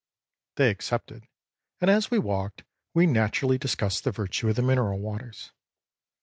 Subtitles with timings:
[0.55, 1.27] They accepted,
[1.79, 2.63] and as we walked,
[2.95, 5.51] we naturally discussed the virtue of the mineral waters.